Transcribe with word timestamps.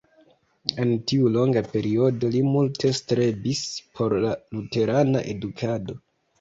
En 0.85 0.93
tiu 1.11 1.29
longa 1.35 1.63
periodo 1.73 2.33
li 2.37 2.41
multe 2.55 2.93
strebis 3.01 3.63
por 4.01 4.19
la 4.27 4.35
luterana 4.57 5.27
edukado. 5.39 6.03